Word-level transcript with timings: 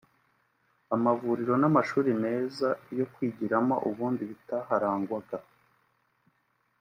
amavuriro 0.95 1.53
n’amashuri 1.61 2.09
meza 2.23 2.67
yo 2.97 3.05
kwigiramo 3.13 3.75
ubundi 3.89 4.21
bitaharangwaga 4.29 5.37